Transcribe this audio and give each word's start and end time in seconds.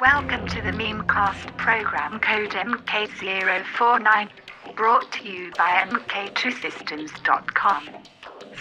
Welcome 0.00 0.46
to 0.46 0.62
the 0.62 0.70
Memecast 0.70 1.56
program 1.56 2.20
code 2.20 2.50
MK049, 2.50 4.28
brought 4.76 5.10
to 5.10 5.28
you 5.28 5.50
by 5.56 5.84
MK2Systems.com. 5.88 7.88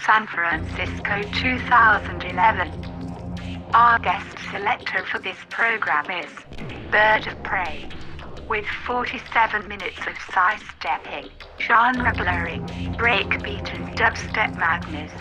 San 0.04 0.26
Francisco 0.26 1.22
2011. 1.34 3.66
Our 3.72 4.00
guest 4.00 4.36
selector 4.50 5.06
for 5.06 5.20
this 5.20 5.38
program 5.52 6.10
is 6.10 6.32
Bird 6.90 7.28
of 7.28 7.44
Prey. 7.44 7.88
With 8.50 8.66
47 8.88 9.68
minutes 9.68 10.00
of 10.08 10.18
side-stepping, 10.34 11.30
genre 11.60 12.16
blurring, 12.16 12.66
breakbeat 12.98 13.72
and 13.76 13.96
dubstep 13.96 14.58
madness. 14.58 15.12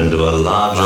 Into 0.00 0.16
a 0.16 0.32
larger 0.32 0.79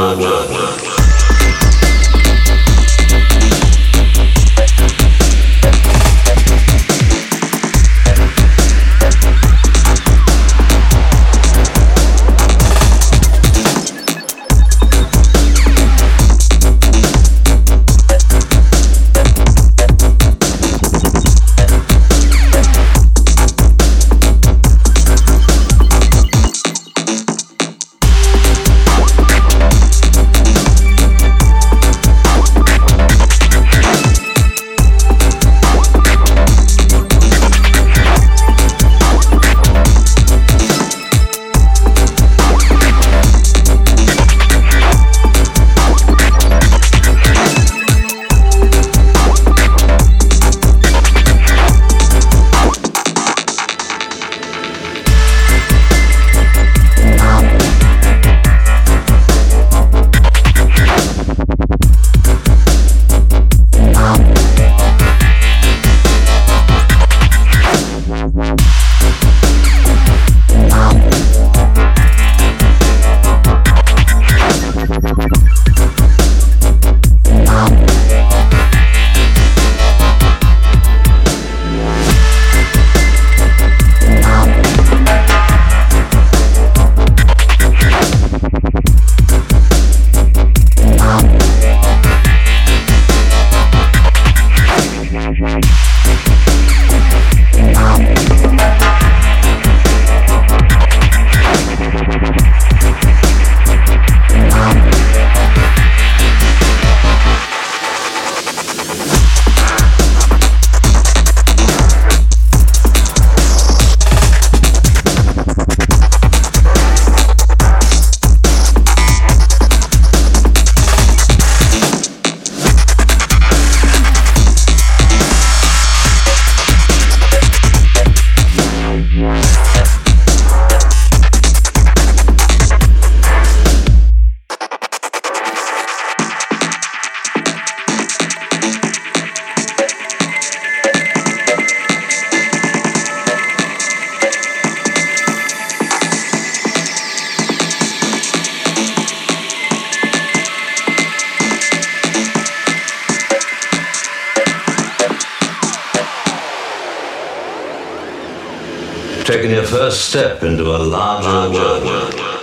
step 160.24 160.42
into 160.42 160.64
a 160.74 160.78
larger 160.78 161.50
world. 161.50 162.33